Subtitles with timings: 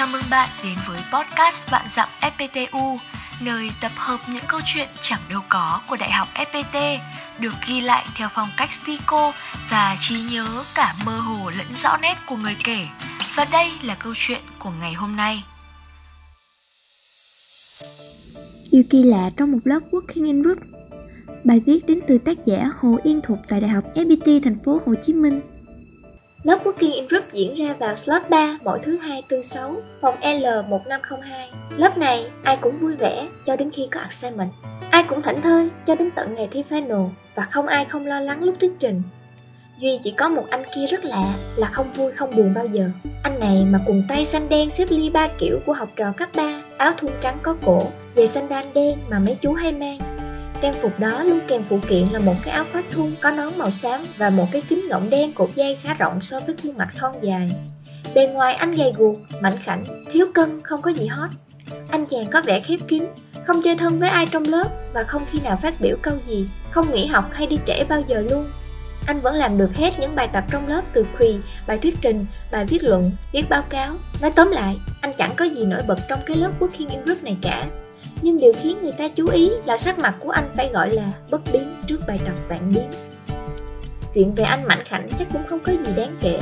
[0.00, 2.96] Chào mừng bạn đến với podcast Vạn Dặm FPTU,
[3.44, 6.98] nơi tập hợp những câu chuyện chẳng đâu có của Đại học FPT,
[7.40, 9.32] được ghi lại theo phong cách stico
[9.70, 12.86] và trí nhớ cả mơ hồ lẫn rõ nét của người kể.
[13.36, 15.44] Và đây là câu chuyện của ngày hôm nay.
[18.70, 20.58] Điều kỳ lạ trong một lớp Working in Group
[21.44, 24.80] Bài viết đến từ tác giả Hồ Yên Thục tại Đại học FPT thành phố
[24.86, 25.40] Hồ Chí Minh
[26.42, 30.16] Lớp Working in Group diễn ra vào slot 3 mỗi thứ hai tư sáu, phòng
[30.20, 31.46] L1502.
[31.76, 34.50] Lớp này ai cũng vui vẻ cho đến khi có assignment.
[34.90, 38.20] Ai cũng thảnh thơi cho đến tận ngày thi final và không ai không lo
[38.20, 39.02] lắng lúc thuyết trình.
[39.78, 42.90] Duy chỉ có một anh kia rất lạ là không vui không buồn bao giờ.
[43.22, 46.28] Anh này mà quần tay xanh đen xếp ly ba kiểu của học trò cấp
[46.36, 47.82] 3, áo thun trắng có cổ,
[48.16, 49.98] giày xanh đan đen mà mấy chú hay mang,
[50.62, 53.52] Trang phục đó luôn kèm phụ kiện là một cái áo khoác thun có nón
[53.58, 56.78] màu xám và một cái kính ngỗng đen cột dây khá rộng so với khuôn
[56.78, 57.48] mặt thon dài.
[58.14, 61.30] Bề ngoài anh gầy guộc, mạnh khảnh, thiếu cân, không có gì hot.
[61.90, 63.04] Anh chàng có vẻ khép kín,
[63.46, 66.48] không chơi thân với ai trong lớp và không khi nào phát biểu câu gì,
[66.70, 68.50] không nghỉ học hay đi trễ bao giờ luôn.
[69.06, 72.26] Anh vẫn làm được hết những bài tập trong lớp từ quỳ, bài thuyết trình,
[72.52, 73.94] bài viết luận, viết báo cáo.
[74.20, 77.24] Nói tóm lại, anh chẳng có gì nổi bật trong cái lớp Working in Group
[77.24, 77.66] này cả
[78.22, 81.10] nhưng điều khiến người ta chú ý là sắc mặt của anh phải gọi là
[81.30, 82.88] bất biến trước bài tập vạn biến.
[84.14, 86.38] Chuyện về anh Mạnh Khảnh chắc cũng không có gì đáng kể.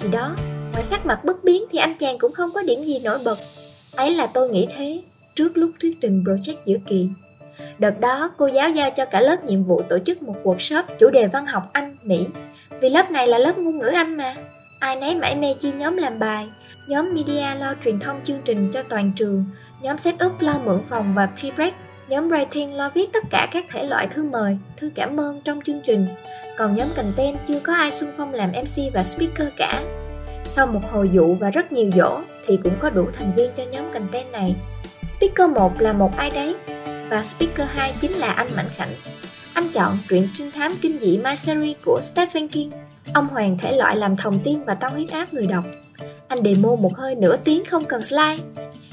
[0.00, 0.36] Thì đó,
[0.72, 3.38] ngoài sắc mặt bất biến thì anh chàng cũng không có điểm gì nổi bật.
[3.96, 5.02] Ấy là tôi nghĩ thế,
[5.34, 7.08] trước lúc thuyết trình project giữa kỳ.
[7.78, 11.10] Đợt đó, cô giáo giao cho cả lớp nhiệm vụ tổ chức một workshop chủ
[11.10, 12.26] đề văn học Anh, Mỹ.
[12.80, 14.34] Vì lớp này là lớp ngôn ngữ Anh mà.
[14.78, 16.46] Ai nấy mãi mê chia nhóm làm bài,
[16.86, 19.44] nhóm media lo truyền thông chương trình cho toàn trường,
[19.82, 21.74] nhóm setup lo mượn phòng và tea break,
[22.08, 25.60] nhóm writing lo viết tất cả các thể loại thư mời, thư cảm ơn trong
[25.62, 26.06] chương trình.
[26.58, 29.82] Còn nhóm content chưa có ai xung phong làm MC và speaker cả.
[30.44, 33.62] Sau một hồi dụ và rất nhiều dỗ thì cũng có đủ thành viên cho
[33.70, 34.56] nhóm content này.
[35.06, 36.54] Speaker 1 là một ai đấy
[37.08, 38.90] và speaker 2 chính là anh Mạnh Khảnh.
[39.54, 42.70] Anh chọn truyện trinh thám kinh dị My Series của Stephen King.
[43.14, 45.64] Ông Hoàng thể loại làm thòng tim và tăng huyết áp người đọc.
[46.28, 48.36] Anh demo một hơi nửa tiếng không cần slide.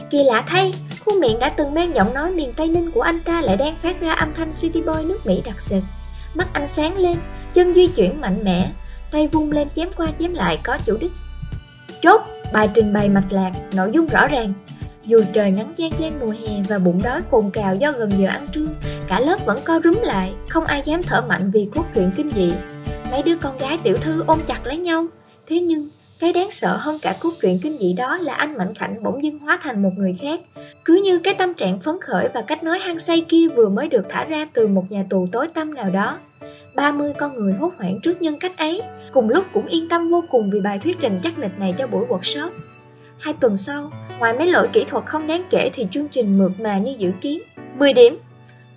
[0.10, 0.74] Kỳ lạ thay,
[1.06, 3.76] khuôn miệng đã từng mang giọng nói miền Tây Ninh của anh ta lại đang
[3.76, 5.84] phát ra âm thanh City Boy nước Mỹ đặc sệt.
[6.34, 7.18] Mắt anh sáng lên,
[7.54, 8.72] chân di chuyển mạnh mẽ,
[9.12, 11.12] tay vung lên chém qua chém lại có chủ đích.
[12.02, 12.22] Chốt,
[12.54, 14.54] bài trình bày mạch lạc, nội dung rõ ràng.
[15.06, 18.28] Dù trời nắng chang chang mùa hè và bụng đói cồn cào do gần giờ
[18.28, 18.68] ăn trưa,
[19.08, 22.32] cả lớp vẫn co rúm lại, không ai dám thở mạnh vì cốt truyện kinh
[22.36, 22.54] dị.
[23.12, 25.06] Mấy đứa con gái tiểu thư ôm chặt lấy nhau.
[25.48, 25.90] Thế nhưng,
[26.20, 29.24] cái đáng sợ hơn cả cốt truyện kinh dị đó là anh Mạnh Khảnh bỗng
[29.24, 30.40] dưng hóa thành một người khác.
[30.86, 33.88] Cứ như cái tâm trạng phấn khởi và cách nói hăng say kia vừa mới
[33.88, 36.18] được thả ra từ một nhà tù tối tăm nào đó.
[36.76, 38.82] 30 con người hốt hoảng trước nhân cách ấy,
[39.12, 41.88] cùng lúc cũng yên tâm vô cùng vì bài thuyết trình chắc nịch này cho
[41.88, 42.50] buổi workshop.
[43.20, 46.52] Hai tuần sau, ngoài mấy lỗi kỹ thuật không đáng kể thì chương trình mượt
[46.60, 47.42] mà như dự kiến,
[47.78, 48.18] 10 điểm.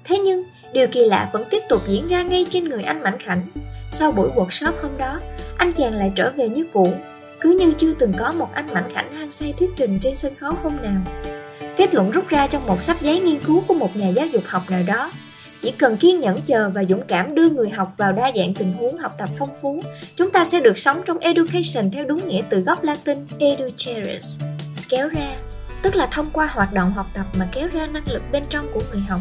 [0.05, 0.43] Thế nhưng,
[0.73, 3.43] điều kỳ lạ vẫn tiếp tục diễn ra ngay trên người anh Mạnh Khảnh.
[3.91, 5.21] Sau buổi workshop hôm đó,
[5.59, 6.89] anh chàng lại trở về như cũ,
[7.47, 10.35] cứ như chưa từng có một anh mảnh khảnh hăng say thuyết trình trên sân
[10.35, 11.01] khấu hôm nào.
[11.77, 14.43] Kết luận rút ra trong một sắp giấy nghiên cứu của một nhà giáo dục
[14.47, 15.13] học nào đó,
[15.63, 18.73] chỉ cần kiên nhẫn chờ và dũng cảm đưa người học vào đa dạng tình
[18.73, 19.83] huống học tập phong phú,
[20.17, 24.41] chúng ta sẽ được sống trong education theo đúng nghĩa từ gốc Latin educeres,
[24.89, 25.37] kéo ra,
[25.83, 28.67] tức là thông qua hoạt động học tập mà kéo ra năng lực bên trong
[28.75, 29.21] của người học.